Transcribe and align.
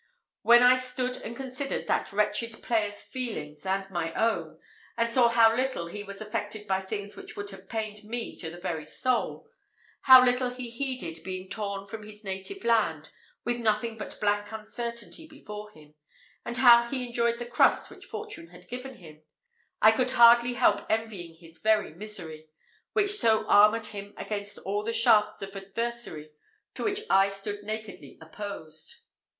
When 0.41 0.63
I 0.63 0.77
stood 0.77 1.17
and 1.17 1.35
considered 1.35 1.85
that 1.85 2.11
wretched 2.11 2.63
player's 2.63 3.03
feelings 3.03 3.67
and 3.67 3.87
my 3.91 4.11
own, 4.15 4.57
and 4.97 5.13
saw 5.13 5.29
how 5.29 5.55
little 5.55 5.85
he 5.85 6.01
was 6.03 6.19
affected 6.21 6.65
by 6.65 6.81
things 6.81 7.15
which 7.15 7.37
would 7.37 7.51
have 7.51 7.69
pained 7.69 8.03
me 8.03 8.35
to 8.37 8.49
the 8.49 8.57
very 8.59 8.87
soul 8.87 9.47
how 10.05 10.25
little 10.25 10.49
he 10.49 10.71
heeded 10.71 11.23
being 11.23 11.47
torn 11.51 11.85
from 11.85 12.01
his 12.01 12.23
native 12.23 12.63
land, 12.63 13.11
with 13.45 13.59
nothing 13.59 13.95
but 13.95 14.19
blank 14.19 14.51
uncertainty 14.51 15.27
before 15.27 15.69
him 15.69 15.93
and 16.43 16.57
how 16.57 16.87
he 16.87 17.05
enjoyed 17.05 17.37
the 17.37 17.45
crust 17.45 17.91
which 17.91 18.05
fortune 18.07 18.47
had 18.47 18.67
given 18.67 18.95
him 18.95 19.21
I 19.83 19.91
could 19.91 20.09
hardly 20.09 20.53
help 20.55 20.83
envying 20.89 21.35
his 21.35 21.59
very 21.59 21.93
misery, 21.93 22.47
which 22.93 23.11
so 23.11 23.45
armoured 23.45 23.85
him 23.85 24.15
against 24.17 24.57
all 24.57 24.81
the 24.81 24.93
shafts 24.93 25.43
of 25.43 25.55
adversity 25.55 26.31
to 26.73 26.83
which 26.85 27.01
I 27.07 27.29
stood 27.29 27.61
nakedly 27.63 28.17
opposed. 28.19 28.95